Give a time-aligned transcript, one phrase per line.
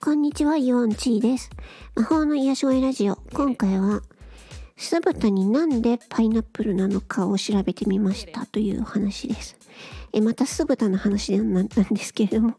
[0.00, 1.50] こんにちは、ユオンチーです。
[1.96, 3.16] 魔法の癒し声ラジオ。
[3.32, 4.02] 今回は、
[4.76, 9.56] 酢豚になんでパイナップルなのかを調べてみましたという話です。
[10.12, 12.54] えまた酢豚の話なんなんですけれども。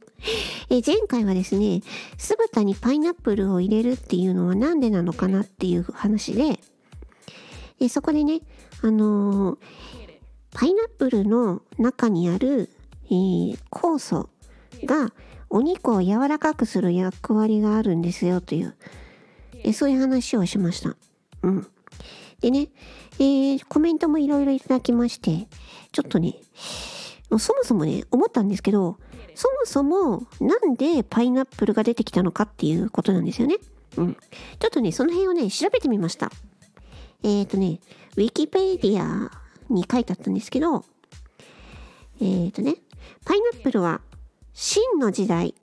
[0.69, 1.79] え前回はですね、
[2.17, 6.59] 酢豚にパイナップルを入れるっていうのはなんでなのかなっていう話で、
[7.79, 8.41] でそこでね、
[8.81, 9.57] あのー
[10.51, 12.69] パイナップルの中にある、
[13.05, 14.29] えー酵素
[14.85, 15.13] が
[15.53, 18.75] お肉を柔らかくする役割があるんですよという、
[19.63, 20.97] えそういう話をしました。
[21.43, 21.67] うん。
[22.41, 22.69] でね、
[23.19, 25.47] えーコメントもいろいろいただきまして、
[25.91, 26.37] ちょっとね、
[27.29, 28.97] もうそもそもね、思ったんですけど、
[29.35, 33.57] そもそもなんでパイナップルが出てきたのかっていうことなんですよね。
[33.97, 34.17] うん。
[34.57, 36.31] ちょっとね、その辺をね、調べてみました。
[37.21, 37.79] えっ、ー、とね、
[38.17, 39.29] ウィキペディア
[39.69, 40.83] に書いてあったんですけど、
[42.19, 42.77] えっ、ー、とね、
[43.23, 44.01] パイナップルは
[44.53, 45.55] 秦の時代、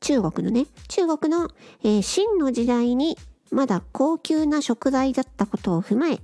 [0.00, 1.48] 中国のね、中国の、
[1.84, 3.16] えーの時代に
[3.50, 6.20] まだ高級な食材だったことを踏まえ、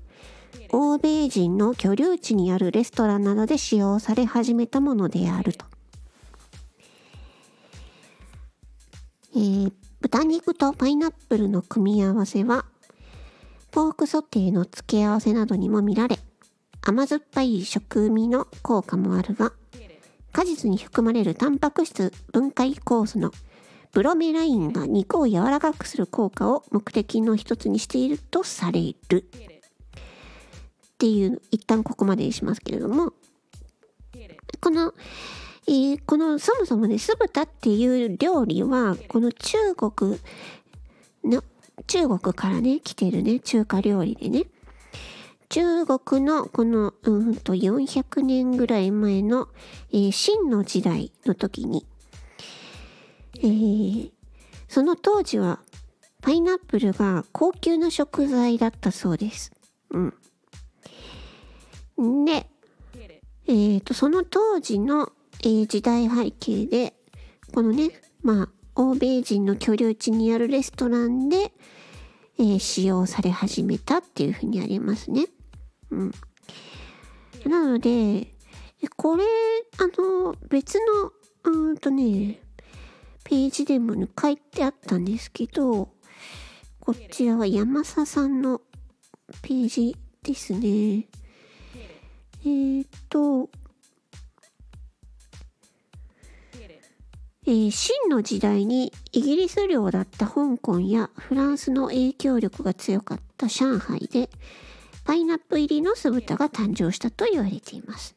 [0.70, 5.64] 欧米人の居留地にあるレストランなどで使用され始めたものであると。
[9.36, 12.66] えー豚肉とパイナップルの組み合わせは、
[13.70, 16.18] ポークソテーの付け合わせなどにも見られ、
[16.82, 19.54] 甘酸っぱい食味の効果もあるが、
[20.34, 23.30] 果実に含まれるタンパク質分解酵素の
[23.92, 29.30] ブロメラインが肉を柔らかくする効果を目的の一つにしているとされる。
[29.30, 33.12] っていう、一旦ここまでにしますけれども、
[34.60, 34.92] この、
[35.68, 40.18] えーこのそもそもね、酢豚っていう料理は、この中国
[41.22, 41.44] の、
[41.86, 44.46] 中国からね、来てるね、中華料理でね、
[45.54, 49.46] 中国のこの、うんと400年ぐらい前の、
[49.92, 51.86] えー秦の時代の時に、
[53.36, 54.10] えー
[54.66, 55.60] その当時は
[56.20, 59.52] パイナップルが高級な食材だったそうです。
[59.90, 60.00] う
[62.02, 62.24] ん。
[62.24, 62.50] で、
[63.46, 65.12] えーと、その当時の、
[65.44, 66.94] えー時代背景で、
[67.54, 67.90] このね、
[68.24, 71.52] まあ、欧米人の居留地にあるレストランで、
[72.40, 75.28] えー使用され始めたっていうふうにありますね。
[75.94, 77.50] うん。
[77.50, 78.32] なので、
[78.96, 79.24] これ、
[79.78, 81.12] あの、別の、
[81.52, 82.40] うんとね、
[83.24, 85.88] ページでもね書いてあったんですけど、
[86.80, 88.60] こちらは山佐さんの
[89.42, 91.06] ページですね。
[92.44, 93.48] えー、っと、
[97.46, 104.30] えー秦の時代にイギリス領だった香港やフランスの影響力が強かった上海で
[105.04, 108.16] パイナップ入りの酢豚が誕生したと言われています。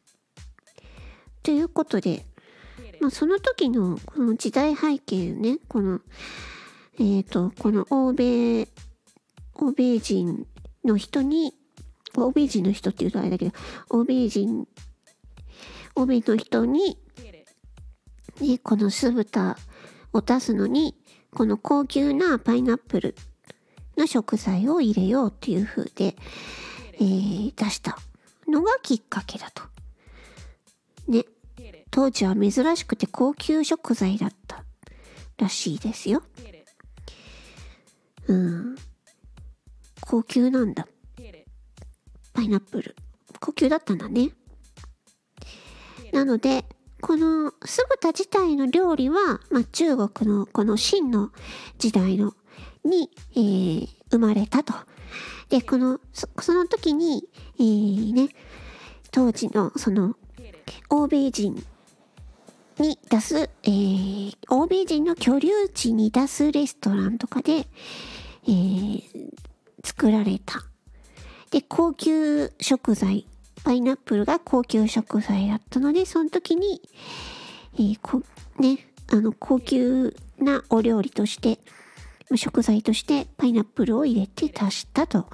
[1.42, 2.24] ということで、
[3.00, 6.00] まあ、その時のこの時代背景ね、この、
[6.98, 8.68] えっ、と、この欧米、
[9.54, 10.46] 欧米人
[10.84, 11.54] の人に、
[12.16, 13.52] 欧米人の人っていうとあれだけど、
[13.90, 14.66] 欧米人、
[15.94, 16.98] 欧米の人に、
[18.40, 19.56] ね、この酢豚
[20.12, 20.96] を出すのに、
[21.32, 23.14] この高級なパイナップル
[23.96, 26.16] の食材を入れようっていう風で、
[26.98, 27.98] えー出した
[28.46, 29.62] のがきっかけだと。
[31.08, 31.24] ね。
[31.90, 34.64] 当時は珍しくて高級食材だった
[35.38, 36.22] らしいですよ。
[38.26, 38.76] うん。
[40.00, 40.86] 高級なんだ。
[42.32, 42.96] パイナップル。
[43.40, 44.30] 高級だったんだね。
[46.12, 46.64] なので、
[47.00, 51.30] この酢豚自体の料理は、まあ、中国のこの秦の
[51.78, 52.34] 時代の
[52.84, 54.72] に、えー生まれたと。
[55.48, 58.28] で、この、そその時に、えーね、
[59.10, 60.16] 当時のその
[60.90, 61.54] 欧米人
[62.78, 67.66] に出す、えー欧米人の居留地に出すレストランとかで、
[68.46, 69.02] えー
[69.84, 70.64] 作られた。
[71.50, 73.26] で、高級食材、
[73.64, 76.82] パイナップルが高級食材だったので、その時に、
[77.74, 78.22] えーこ
[78.58, 81.58] ね、あの、高級なお料理として、
[82.36, 85.26] 食材としてパイナップルを入れて足したと、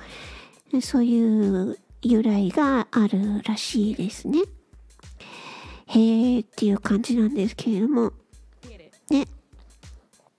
[0.80, 4.40] そういう由来があるらしいですね。
[5.86, 8.12] へーっていう感じなんですけれども、
[9.10, 9.26] ね。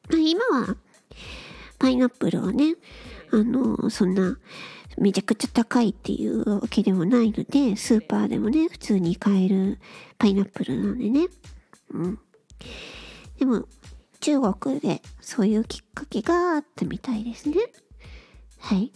[0.10, 0.78] ま今は、
[1.80, 2.76] パイナップルはね、
[3.32, 4.38] あの、そんな、
[4.98, 9.80] めちゃくちゃ高いっていうわけでもないので、スーパーでもね、普通に買える
[10.18, 11.28] パイナップルなんでね。
[11.92, 12.20] うん。
[13.38, 13.68] でも、
[14.26, 17.58] 中国でそういうきっかけがあったみたいですね。
[18.58, 18.92] はい。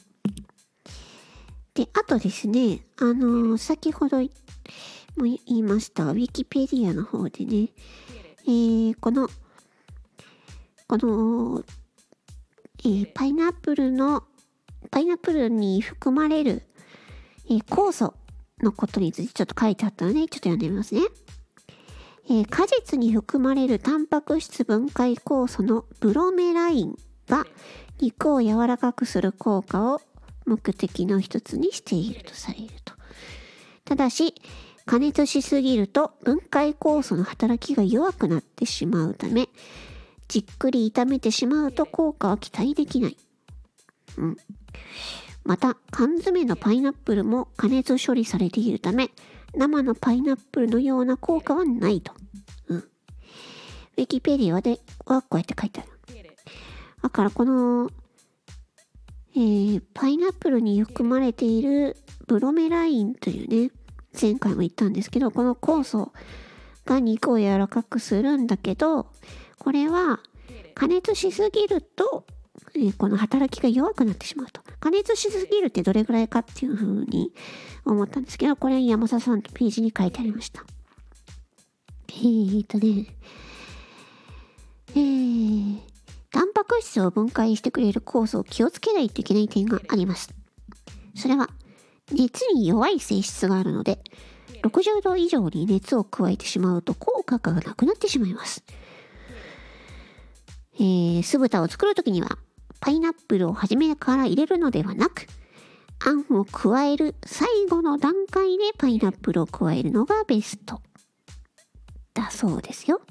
[1.75, 4.27] で、あとですね、あの先ほども
[5.17, 7.69] 言いました、ウィキペディアの方でね、
[8.47, 9.29] えーこの
[10.87, 11.63] この、
[12.79, 14.23] えーパイナップルの、
[14.89, 16.63] パイナップルに含まれる、
[17.47, 18.15] え酵素
[18.63, 21.01] のことについてちょっと書いてあったので、ちょっと読んでみますね。
[22.29, 26.95] えー果実に含まれるタンパク質分解酵素のブロメライン
[27.27, 27.45] が
[27.99, 30.01] 肉を柔らかくする効果を
[30.45, 32.93] 目的の一つにしているとされると。
[33.83, 34.35] ただし、
[34.85, 39.49] 加熱しすぎると分解酵素の働きが弱くなってしまうため、
[40.27, 43.17] じっくり炒めてしまうと効果は期待できない。
[44.17, 44.37] うん。
[45.49, 49.09] また、缶詰のパイナップルも加熱処理されているため、
[49.55, 52.13] 生のパイナップルのような効果はないと。
[52.67, 52.77] うん。
[52.77, 55.89] ウィキペディアではこうやって書いてある。
[57.01, 57.89] だからこの、
[59.35, 61.97] えーパイナップルに含まれている
[62.27, 63.71] ブロメラインというね、
[64.21, 66.11] 前回も言ったんですけど、この酵素
[66.85, 69.07] が肉を柔らかくするんだけど、
[69.57, 70.19] これは
[70.75, 72.27] 加熱しすぎると、
[72.75, 74.61] えこの働きが弱くなってしまうと。
[74.79, 77.33] 加熱しすぎるってどれぐらいかっていうふうに
[77.85, 80.63] 思ったんですけど、これ山佐さんのページに書いてありました。
[82.09, 83.05] えーっとね、
[84.91, 85.79] えー、
[86.31, 90.33] タンパク質を分解してくれる酵素を気をつけないといけない点があります。
[91.15, 91.49] それは、
[92.11, 93.99] 熱に弱い性質があるので、
[94.63, 98.63] 60度以上に熱を加えてしまうと効果がなくなってしまいます。
[100.75, 102.37] えー、酢豚を作るときには、
[102.79, 105.27] パイナップルを初めから入れるのではなく、
[105.99, 110.81] あんを加える最後の段階でパイナップルを加えるのがベスト。
[112.13, 113.01] だそうですよ。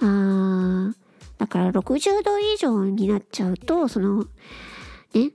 [0.00, 0.94] あー、
[1.38, 4.24] だから60度以上になっちゃうと、その、
[5.14, 5.32] ね、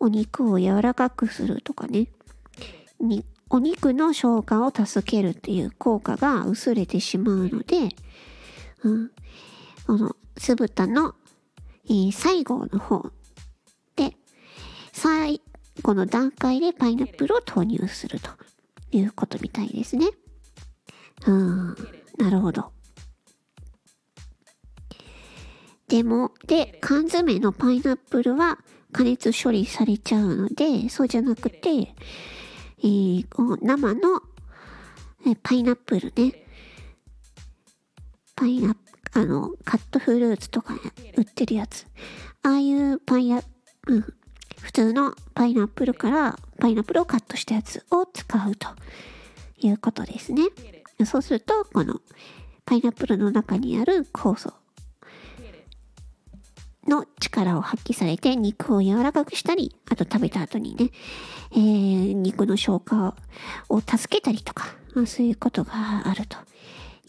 [0.00, 2.08] お肉を柔らかくするとかね、
[3.00, 7.88] にお肉の消化を助けるっていう効果が薄れてしまうので、
[8.82, 9.10] うん、
[9.86, 11.14] この酢豚の、
[11.88, 13.10] えー最後の方
[13.96, 14.14] で、
[14.92, 15.40] 最
[15.82, 18.30] 後の段階でパイナップルを投入すると
[18.90, 20.06] いうことみたいですね。
[21.26, 21.74] うん、
[22.18, 22.72] なるほど。
[25.88, 28.58] でも、で、缶詰のパイナップルは
[28.92, 31.94] 加熱処理されちゃうので、そうじゃなくて、
[32.80, 33.26] えー
[33.62, 34.22] 生の
[35.42, 36.32] パイナップルね、
[38.36, 38.87] パイナップル
[39.18, 40.74] あの、カットフルーツとか
[41.16, 41.88] 売ってるやつ。
[42.44, 43.42] ああいうパイナ、
[43.88, 44.02] うん、
[44.60, 48.68] 普通のパイナップルからパイナップルをカットしたやつを使うと
[49.58, 50.44] いうことですね。
[51.04, 52.00] そうすると、この
[52.64, 54.54] パイナップルの中にある酵素
[56.86, 60.90] の力を発揮されて肉を柔らかくしたり、あと食べた後にね、
[61.50, 63.16] えー肉の消化
[63.68, 64.76] を助けたりとか、
[65.06, 65.72] そういうことが
[66.06, 66.38] あると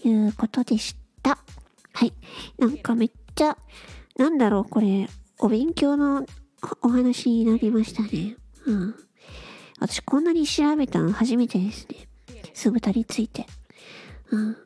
[0.08, 1.38] いうことでした。
[2.00, 2.14] はい。
[2.58, 3.58] なんかめっちゃ、
[4.16, 6.26] なんだろう、これ、お勉強の
[6.82, 8.38] お話になりましたね。
[8.66, 8.96] うん。
[9.82, 12.08] 私こんなに調べたの初めてですね。
[12.54, 13.46] 酢豚について。
[14.32, 14.58] うん。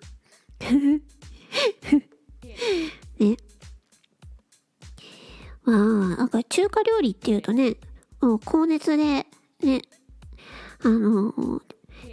[3.17, 3.37] ね。
[5.63, 5.77] まあ、
[6.17, 7.77] なんか中華料理っていうとね、
[8.21, 9.25] もう高熱で、
[9.63, 9.81] ね、
[10.83, 11.33] あの、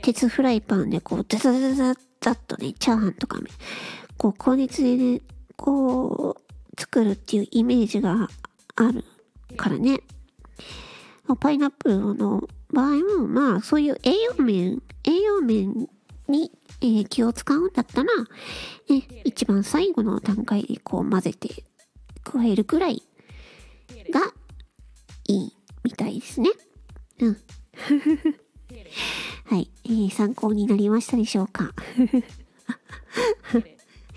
[0.00, 3.50] 鉄フライパンでこう、ザザザザザッとね、チャーハンとかね、
[4.20, 5.22] こう、高熱でね、
[5.56, 8.28] こう、作るっていうイメージが
[8.76, 9.02] ある
[9.56, 10.00] からね。
[11.40, 15.88] パイナップルの場合も、まあ、そういう栄養面、栄養面
[16.28, 18.10] に、えー気を使うんだったら、ね、
[19.24, 21.64] 一番最後の段階でこう混ぜて
[22.22, 23.02] 加えるくらい
[24.12, 24.20] が
[25.28, 26.50] いいみたいですね。
[27.20, 27.36] うん。
[29.46, 31.72] はい、えー参考になりましたでしょうか？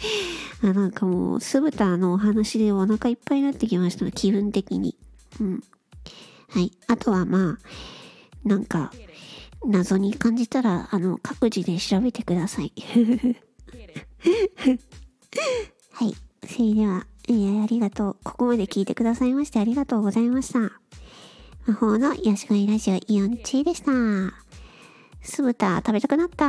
[0.64, 4.96] あなんかもう、酢豚のお話でお腹いっぱいになってきました気分的に。
[5.40, 5.64] うん。
[6.50, 6.72] はい。
[6.88, 8.92] あとはまあ、なんか、
[9.66, 12.74] 謎に感じたら、あの、各自で調べてください。
[15.92, 16.16] はい。
[16.48, 18.18] それでは、えーありがとう。
[18.24, 20.60] ここまで聞いてくださいましてありがとうございました。
[21.66, 23.92] 魔法の癒し声ラジオイオンチーでした。
[25.22, 26.46] 酢豚食べたくなった。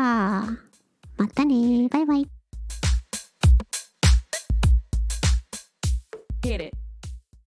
[1.17, 2.34] またねバイバイ。
[6.45, 6.84] Hit it.